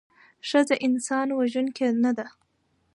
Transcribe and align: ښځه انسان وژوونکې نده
ښځه 0.49 0.75
انسان 0.87 1.27
وژوونکې 1.31 1.87
نده 2.03 2.27